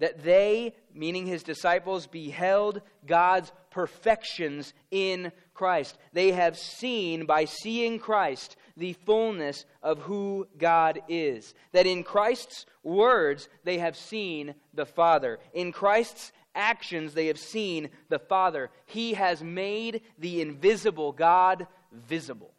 [0.00, 5.96] that they, meaning his disciples, beheld God's perfections in Christ.
[6.12, 11.54] They have seen, by seeing Christ, the fullness of who God is.
[11.72, 15.38] That in Christ's words, they have seen the Father.
[15.52, 18.70] In Christ's actions, they have seen the Father.
[18.86, 22.54] He has made the invisible God visible.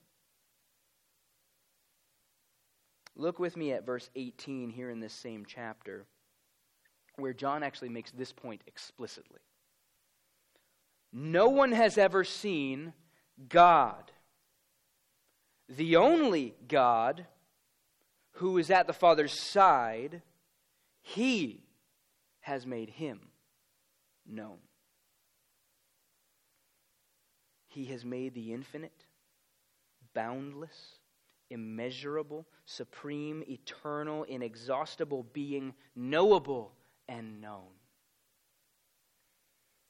[3.16, 6.06] Look with me at verse 18 here in this same chapter
[7.18, 9.42] where John actually makes this point explicitly.
[11.14, 12.94] No one has ever seen
[13.50, 14.12] God,
[15.68, 17.26] the only God
[18.36, 20.22] who is at the Father's side,
[21.02, 21.64] he
[22.42, 23.20] has made him
[24.26, 24.58] known.
[27.68, 29.06] He has made the infinite,
[30.14, 31.00] boundless,
[31.52, 36.74] immeasurable, supreme, eternal, inexhaustible being knowable
[37.08, 37.68] and known.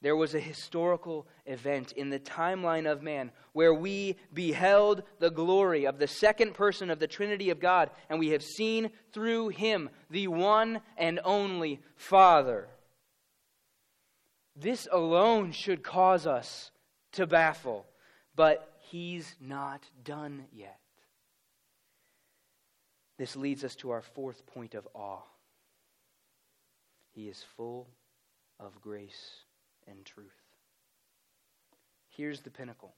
[0.02, 5.86] There was a historical event in the timeline of man where we beheld the glory
[5.86, 9.90] of the second person of the Trinity of God, and we have seen through him
[10.10, 12.68] the one and only Father.
[14.56, 16.72] This alone should cause us
[17.12, 17.86] to baffle,
[18.34, 20.81] but he's not done yet.
[23.22, 25.22] This leads us to our fourth point of awe.
[27.12, 27.86] He is full
[28.58, 29.44] of grace
[29.86, 30.26] and truth.
[32.08, 32.94] Here's the pinnacle.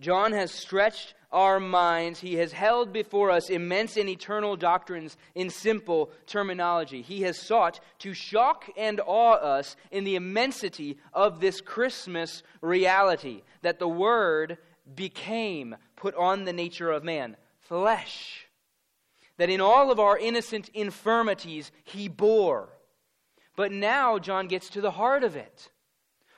[0.00, 2.18] John has stretched our minds.
[2.18, 7.00] He has held before us immense and eternal doctrines in simple terminology.
[7.00, 13.42] He has sought to shock and awe us in the immensity of this Christmas reality
[13.62, 14.58] that the Word
[14.96, 18.47] became, put on the nature of man, flesh.
[19.38, 22.68] That in all of our innocent infirmities, He bore
[23.58, 25.72] but now John gets to the heart of it.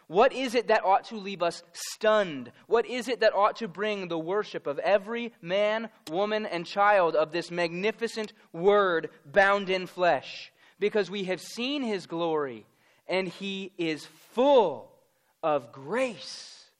[0.06, 2.50] What is it that ought to leave us stunned?
[2.66, 7.14] What is it that ought to bring the worship of every man, woman, and child
[7.14, 10.50] of this magnificent word bound in flesh?
[10.78, 12.64] Because we have seen his glory,
[13.06, 14.90] and he is full
[15.42, 16.70] of grace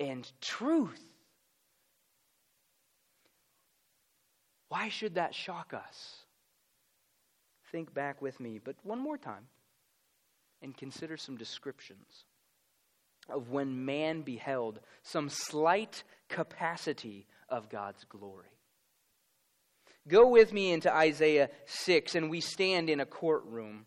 [0.00, 1.13] and truth.
[4.74, 6.16] Why should that shock us?
[7.70, 9.46] Think back with me, but one more time
[10.62, 12.24] and consider some descriptions
[13.28, 18.58] of when man beheld some slight capacity of God's glory.
[20.08, 23.86] Go with me into Isaiah 6, and we stand in a courtroom,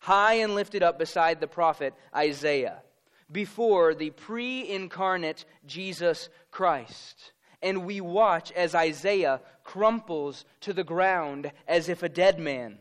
[0.00, 2.82] high and lifted up beside the prophet Isaiah,
[3.30, 7.32] before the pre incarnate Jesus Christ.
[7.62, 12.78] And we watch as Isaiah crumples to the ground as if a dead man.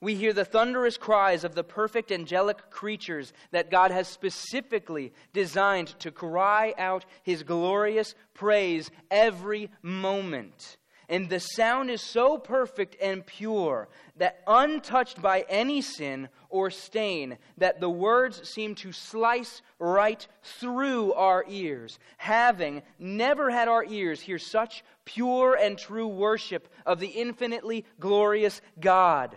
[0.00, 5.88] We hear the thunderous cries of the perfect angelic creatures that God has specifically designed
[6.00, 10.76] to cry out his glorious praise every moment.
[11.08, 17.38] And the sound is so perfect and pure that untouched by any sin or stain,
[17.56, 24.20] that the words seem to slice right through our ears, having never had our ears
[24.20, 29.36] hear such pure and true worship of the infinitely glorious God.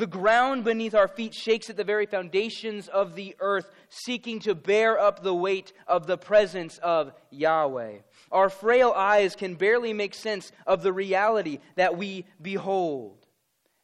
[0.00, 4.54] The ground beneath our feet shakes at the very foundations of the earth, seeking to
[4.54, 7.98] bear up the weight of the presence of Yahweh.
[8.32, 13.26] Our frail eyes can barely make sense of the reality that we behold,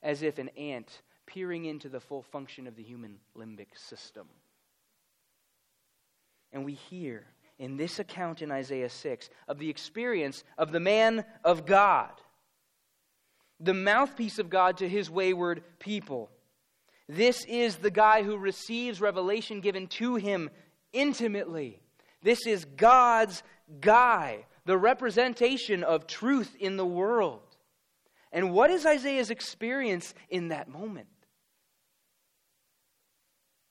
[0.03, 4.27] as if an ant peering into the full function of the human limbic system.
[6.51, 7.27] And we hear
[7.59, 12.13] in this account in Isaiah 6 of the experience of the man of God
[13.61, 16.31] the mouthpiece of God to his wayward people.
[17.09, 20.51] This is the guy who receives revelation given to him
[20.93, 21.81] intimately.
[22.23, 23.43] This is God's
[23.81, 27.43] guy, the representation of truth in the world.
[28.33, 31.07] And what is Isaiah's experience in that moment?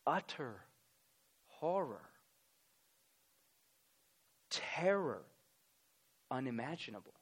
[0.08, 0.62] Utter
[1.48, 2.10] horror,
[4.50, 5.24] terror,
[6.32, 7.14] unimaginable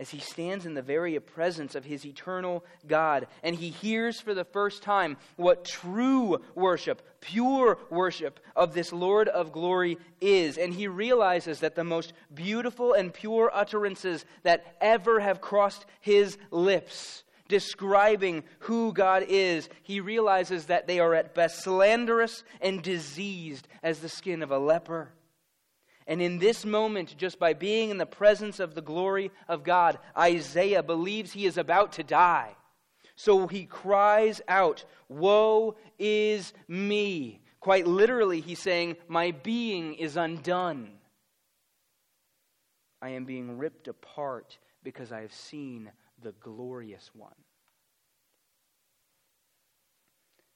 [0.00, 4.32] as he stands in the very presence of his eternal God and he hears for
[4.32, 10.56] the first time what true worship, pure worship of this Lord of glory is.
[10.56, 16.38] And he realizes that the most beautiful and pure utterances that ever have crossed his
[16.50, 23.66] lips describing who God is, he realizes that they are at best slanderous and diseased
[23.82, 25.10] as the skin of a leper.
[26.10, 29.96] And in this moment, just by being in the presence of the glory of God,
[30.18, 32.56] Isaiah believes he is about to die.
[33.14, 37.42] So he cries out, Woe is me!
[37.60, 40.90] Quite literally, he's saying, My being is undone.
[43.00, 47.30] I am being ripped apart because I have seen the glorious one.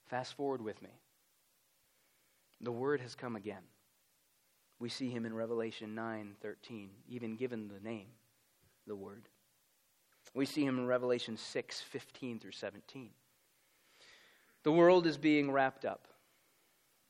[0.08, 0.90] Fast forward with me.
[2.60, 3.62] The word has come again.
[4.84, 8.08] We see him in Revelation 9:13, even given the name,
[8.86, 9.30] the word.
[10.34, 13.14] We see him in Revelation 6:15 through 17.
[14.62, 16.08] The world is being wrapped up.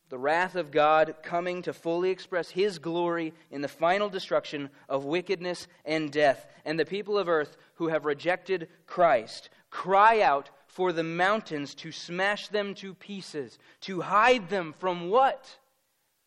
[0.09, 5.05] The wrath of God coming to fully express his glory in the final destruction of
[5.05, 6.47] wickedness and death.
[6.65, 11.91] And the people of earth who have rejected Christ cry out for the mountains to
[11.91, 15.59] smash them to pieces, to hide them from what?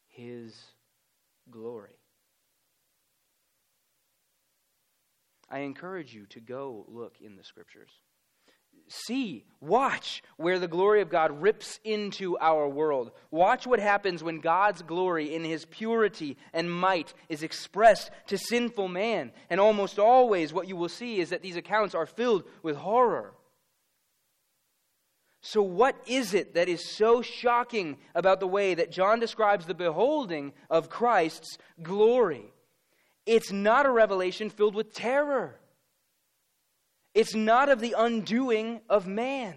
[0.09, 0.73] His
[1.51, 1.97] glory.
[5.49, 7.91] I encourage you to go look in the scriptures.
[8.89, 13.11] See, watch where the glory of God rips into our world.
[13.31, 18.87] Watch what happens when God's glory in his purity and might is expressed to sinful
[18.87, 19.31] man.
[19.49, 23.33] And almost always, what you will see is that these accounts are filled with horror.
[25.41, 29.73] So, what is it that is so shocking about the way that John describes the
[29.73, 32.53] beholding of Christ's glory?
[33.25, 35.59] It's not a revelation filled with terror.
[37.13, 39.55] It's not of the undoing of man.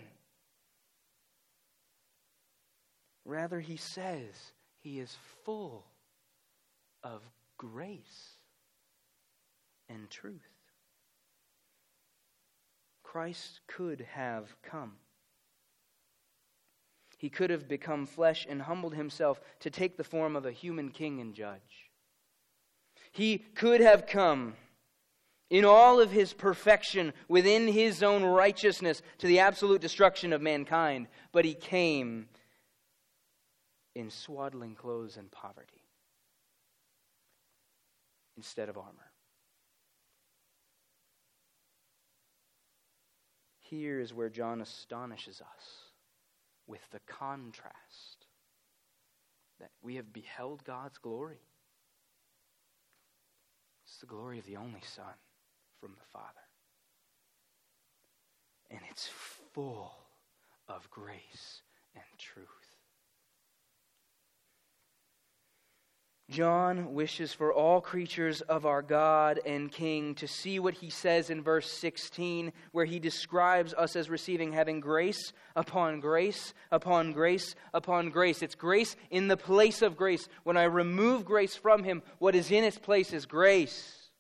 [3.24, 5.84] Rather, he says he is full
[7.02, 7.22] of
[7.58, 8.36] grace
[9.88, 10.40] and truth.
[13.02, 14.92] Christ could have come.
[17.20, 20.88] He could have become flesh and humbled himself to take the form of a human
[20.88, 21.90] king and judge.
[23.12, 24.54] He could have come
[25.50, 31.08] in all of his perfection within his own righteousness to the absolute destruction of mankind,
[31.30, 32.26] but he came
[33.94, 35.84] in swaddling clothes and poverty
[38.38, 39.12] instead of armor.
[43.58, 45.89] Here is where John astonishes us
[46.70, 48.26] with the contrast
[49.58, 51.42] that we have beheld God's glory.
[53.84, 55.18] It's the glory of the only Son
[55.80, 56.46] from the Father.
[58.70, 59.08] And it's
[59.52, 59.90] full
[60.68, 61.62] of grace
[61.96, 62.46] and truth.
[66.30, 71.28] John wishes for all creatures of our God and King to see what he says
[71.28, 77.56] in verse 16, where he describes us as receiving having grace upon grace upon grace
[77.74, 78.42] upon grace.
[78.42, 80.28] It's grace in the place of grace.
[80.44, 84.10] When I remove grace from him, what is in its place is grace.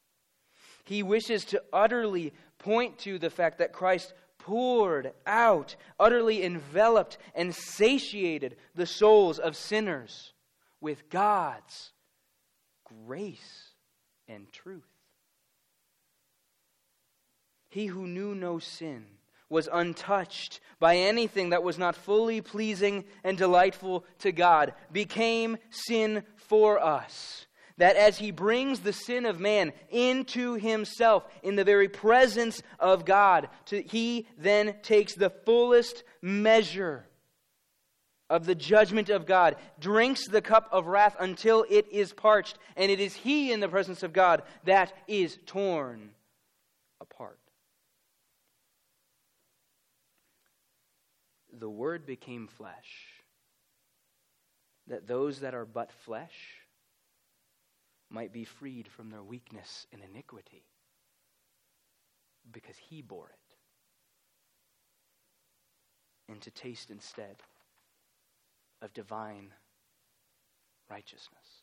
[0.82, 7.54] He wishes to utterly point to the fact that Christ poured out, utterly enveloped, and
[7.54, 10.32] satiated the souls of sinners
[10.80, 11.92] with God's
[13.06, 13.72] grace
[14.28, 14.82] and truth.
[17.68, 19.06] He who knew no sin
[19.48, 26.22] was untouched by anything that was not fully pleasing and delightful to God, became sin
[26.36, 27.46] for us.
[27.76, 33.04] That as he brings the sin of man into himself in the very presence of
[33.04, 37.06] God, to, he then takes the fullest measure
[38.30, 42.90] of the judgment of God, drinks the cup of wrath until it is parched, and
[42.90, 46.10] it is he in the presence of God that is torn
[47.00, 47.40] apart.
[51.52, 53.08] The Word became flesh,
[54.86, 56.32] that those that are but flesh
[58.08, 60.62] might be freed from their weakness and iniquity,
[62.52, 63.56] because he bore it,
[66.32, 67.36] and to taste instead
[68.82, 69.52] of divine
[70.88, 71.60] righteousness.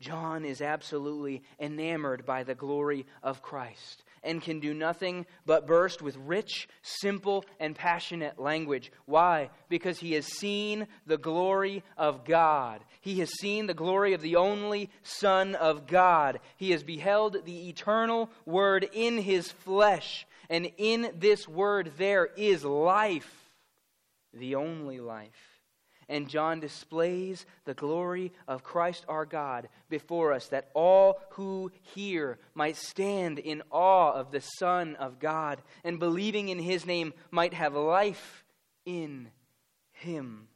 [0.00, 6.00] John is absolutely enamored by the glory of Christ and can do nothing but burst
[6.00, 8.90] with rich, simple, and passionate language.
[9.04, 9.50] Why?
[9.68, 12.82] Because he has seen the glory of God.
[13.02, 16.40] He has seen the glory of the only Son of God.
[16.56, 20.26] He has beheld the eternal Word in his flesh.
[20.48, 23.39] And in this Word there is life
[24.32, 25.60] the only life.
[26.08, 32.38] And John displays the glory of Christ our God before us, that all who hear
[32.52, 37.54] might stand in awe of the Son of God, and believing in his name might
[37.54, 38.44] have life
[38.84, 39.28] in
[39.92, 40.48] him.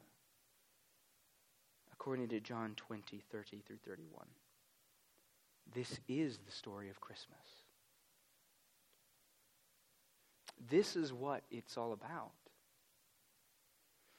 [1.93, 4.27] According to John 20, 30 through 31.
[5.73, 7.37] This is the story of Christmas.
[10.69, 12.31] This is what it's all about.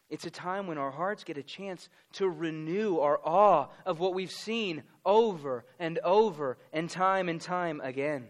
[0.08, 4.14] It's a time when our hearts get a chance to renew our awe of what
[4.14, 8.28] we've seen over and over and time and time again.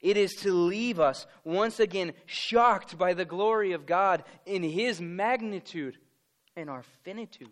[0.00, 5.00] It is to leave us once again shocked by the glory of God in His
[5.00, 5.98] magnitude
[6.56, 7.48] and our finitude.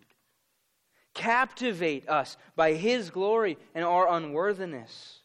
[1.12, 5.20] Captivate us by His glory and our unworthiness.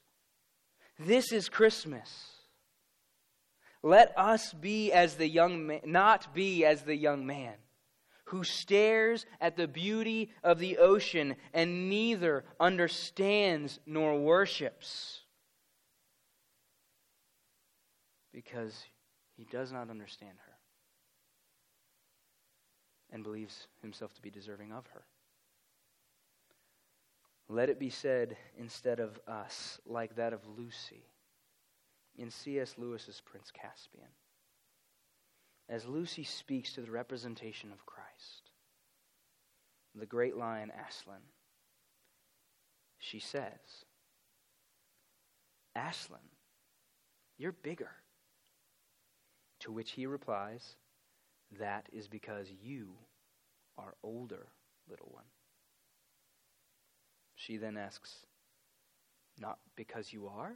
[1.00, 2.32] This is Christmas.
[3.82, 7.54] Let us be as the young man, not be as the young man
[8.26, 15.22] who stares at the beauty of the ocean and neither understands nor worships.
[18.34, 18.86] Because
[19.38, 20.54] he does not understand her
[23.12, 25.06] and believes himself to be deserving of her.
[27.48, 31.06] Let it be said instead of us, like that of Lucy
[32.18, 32.76] in C.S.
[32.78, 34.10] Lewis's Prince Caspian
[35.70, 38.52] as Lucy speaks to the representation of Christ,
[39.96, 41.22] the great lion Aslan,
[43.00, 43.86] she says,
[45.76, 46.20] Aslan,
[47.38, 47.92] you're bigger.
[49.62, 50.76] To which he replies,
[51.60, 52.94] That is because you
[53.78, 54.48] are older,
[54.90, 55.26] little one.
[57.36, 58.26] She then asks,
[59.40, 60.56] Not because you are?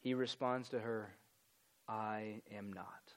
[0.00, 1.10] He responds to her,
[1.88, 3.14] I am not.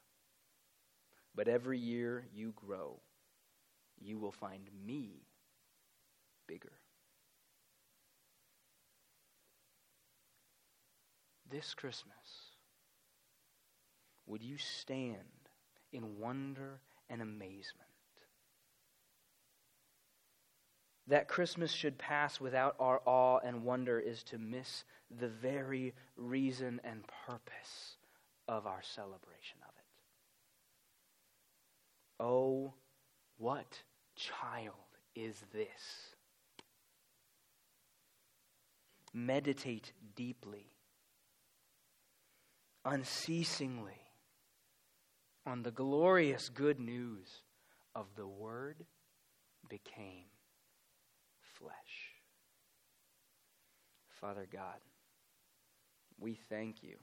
[1.36, 3.00] But every year you grow,
[4.00, 5.28] you will find me
[6.48, 6.72] bigger.
[11.50, 12.16] This Christmas,
[14.26, 15.18] would you stand
[15.92, 17.90] in wonder and amazement?
[21.08, 24.86] That Christmas should pass without our awe and wonder is to miss
[25.20, 27.98] the very reason and purpose
[28.48, 29.86] of our celebration of it.
[32.20, 32.74] Oh,
[33.38, 33.82] what
[34.16, 34.76] child
[35.16, 36.16] is this?
[39.14, 40.68] Meditate deeply,
[42.86, 44.02] unceasingly,
[45.46, 47.42] on the glorious good news
[47.96, 48.86] of the Word
[49.68, 50.28] became
[51.40, 51.74] flesh.
[54.22, 54.80] Father God,
[56.20, 56.98] we thank you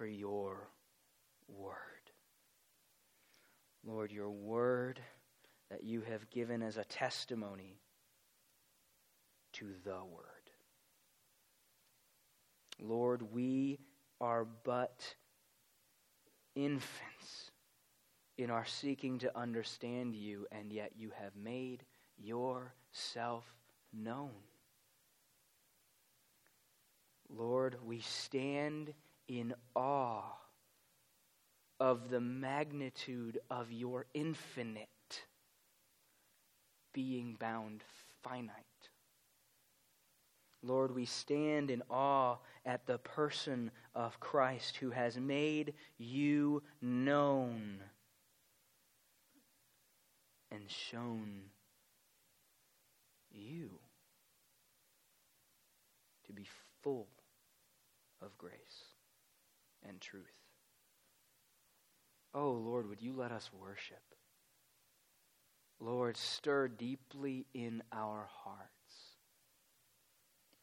[0.00, 0.66] for your
[1.46, 1.76] word.
[3.84, 4.98] Lord, your word
[5.70, 7.82] that you have given as a testimony
[9.52, 10.24] to the word.
[12.80, 13.78] Lord, we
[14.22, 15.04] are but
[16.54, 17.50] infants
[18.38, 21.84] in our seeking to understand you, and yet you have made
[22.16, 23.44] yourself
[23.92, 24.30] known.
[27.28, 28.94] Lord, we stand
[29.30, 30.24] in awe
[31.78, 34.88] of the magnitude of your infinite
[36.92, 37.84] being bound
[38.24, 38.50] finite.
[40.64, 47.78] Lord, we stand in awe at the person of Christ who has made you known
[50.50, 51.42] and shown
[53.30, 53.70] you
[56.26, 56.46] to be
[56.82, 57.06] full
[58.20, 58.89] of grace
[59.88, 60.24] and truth.
[62.32, 64.02] Oh, Lord, would you let us worship?
[65.80, 68.68] Lord, stir deeply in our hearts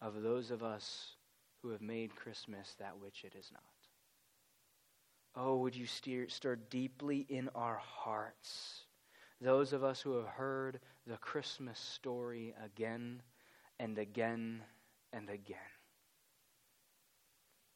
[0.01, 1.15] of those of us
[1.61, 3.63] who have made Christmas that which it is not.
[5.35, 8.85] Oh, would you steer, stir deeply in our hearts
[9.41, 13.21] those of us who have heard the Christmas story again
[13.79, 14.63] and again
[15.13, 15.57] and again.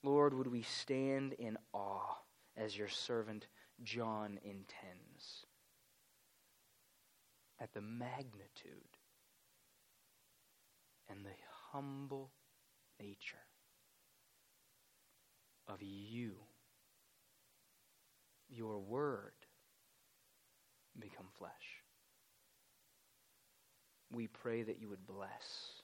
[0.03, 2.15] Lord, would we stand in awe
[2.57, 3.47] as your servant
[3.83, 5.45] John intends
[7.59, 8.97] at the magnitude
[11.09, 11.29] and the
[11.71, 12.31] humble
[12.99, 13.37] nature
[15.67, 16.33] of you,
[18.49, 19.33] your word
[20.99, 21.51] become flesh.
[24.11, 25.80] We pray that you would bless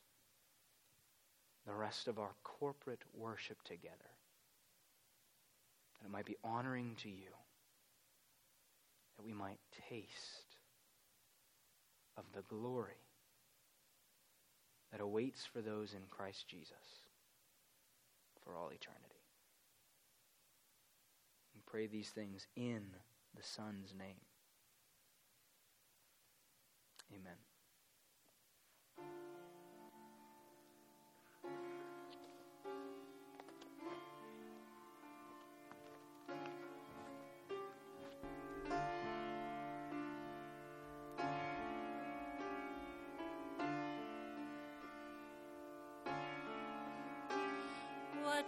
[1.67, 3.95] the rest of our corporate worship together.
[5.99, 7.35] That it might be honoring to you.
[9.17, 9.59] That we might
[9.89, 10.55] taste
[12.17, 13.03] of the glory
[14.91, 16.71] that awaits for those in Christ Jesus
[18.43, 19.03] for all eternity.
[21.53, 22.83] We pray these things in
[23.35, 24.21] the Son's name.
[27.13, 27.46] Amen.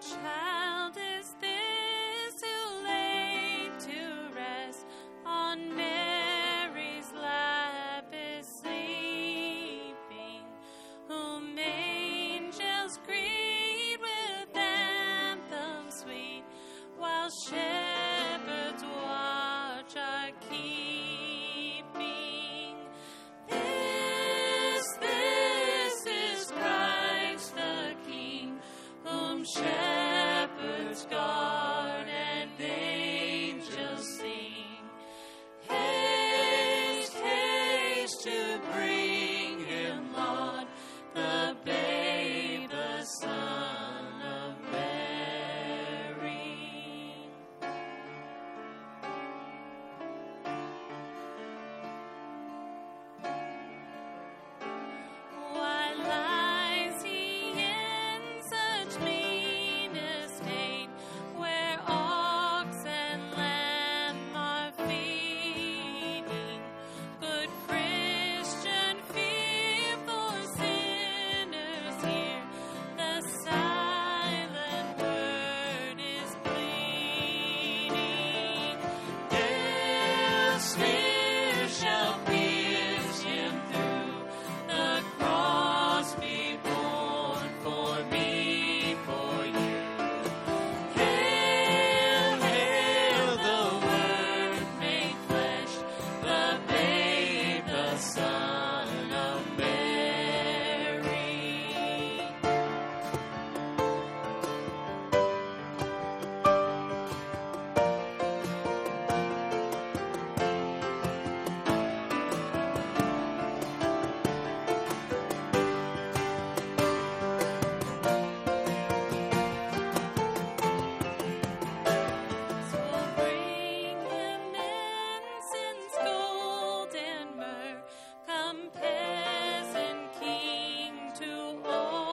[0.01, 0.58] Child.